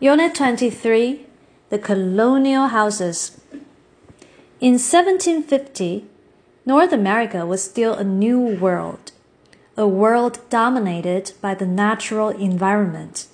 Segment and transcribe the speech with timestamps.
[0.00, 1.26] Unit 23
[1.70, 3.40] The Colonial Houses.
[4.60, 6.04] In 1750,
[6.64, 9.10] North America was still a new world,
[9.76, 13.26] a world dominated by the natural environment.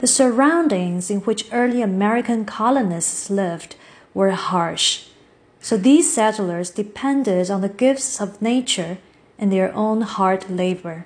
[0.00, 3.76] The surroundings in which early American colonists lived
[4.14, 5.08] were harsh,
[5.60, 8.96] so these settlers depended on the gifts of nature
[9.38, 11.04] and their own hard labor.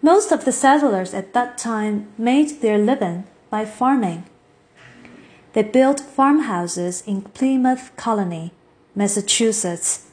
[0.00, 4.24] Most of the settlers at that time made their living by farming.
[5.54, 8.52] They built farmhouses in Plymouth Colony,
[8.94, 10.06] Massachusetts,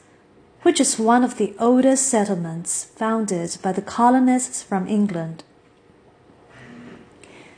[0.62, 5.44] which is one of the oldest settlements founded by the colonists from England.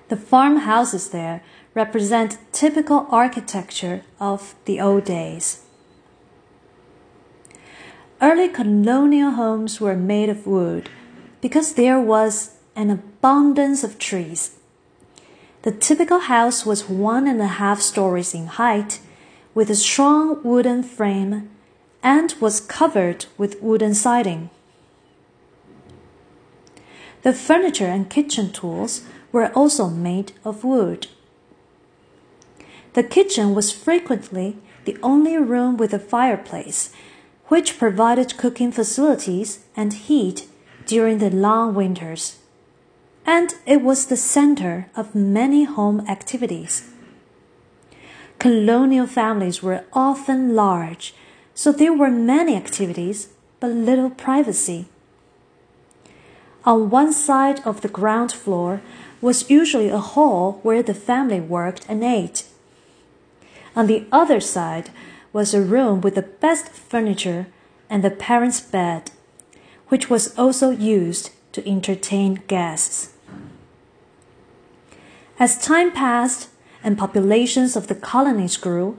[0.08, 1.42] The farmhouses there
[1.74, 5.64] represent typical architecture of the old days.
[8.20, 10.90] Early colonial homes were made of wood
[11.40, 14.56] because there was an abundance of trees.
[15.62, 19.00] The typical house was one and a half stories in height,
[19.54, 21.50] with a strong wooden frame,
[22.02, 24.50] and was covered with wooden siding.
[27.22, 29.02] The furniture and kitchen tools
[29.32, 31.08] were also made of wood.
[32.94, 36.92] The kitchen was frequently the only room with a fireplace,
[37.46, 40.46] which provided cooking facilities and heat
[40.88, 42.38] during the long winters,
[43.26, 46.90] and it was the center of many home activities.
[48.38, 51.14] Colonial families were often large,
[51.54, 53.28] so there were many activities
[53.60, 54.86] but little privacy.
[56.64, 58.80] On one side of the ground floor
[59.20, 62.44] was usually a hall where the family worked and ate.
[63.76, 64.88] On the other side
[65.34, 67.46] was a room with the best furniture
[67.90, 69.10] and the parents' bed
[69.88, 73.14] which was also used to entertain guests.
[75.38, 76.48] As time passed
[76.82, 78.98] and populations of the colonies grew,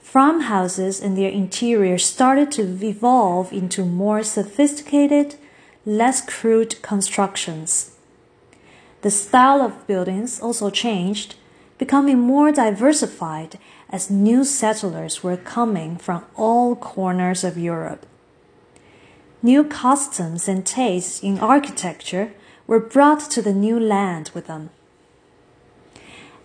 [0.00, 5.36] farmhouses and their interior started to evolve into more sophisticated,
[5.84, 7.96] less crude constructions.
[9.02, 11.34] The style of buildings also changed,
[11.78, 13.58] becoming more diversified
[13.90, 18.06] as new settlers were coming from all corners of Europe.
[19.44, 22.32] New customs and tastes in architecture
[22.68, 24.70] were brought to the new land with them.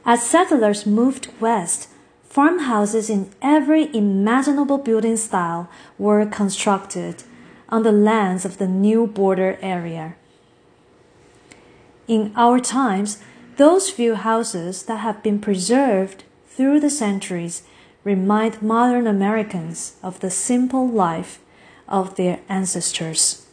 [0.03, 1.89] As settlers moved west,
[2.23, 5.69] farmhouses in every imaginable building style
[5.99, 7.23] were constructed
[7.69, 10.15] on the lands of the new border area.
[12.07, 13.21] In our times,
[13.57, 17.63] those few houses that have been preserved through the centuries
[18.03, 21.39] remind modern Americans of the simple life
[21.87, 23.46] of their ancestors.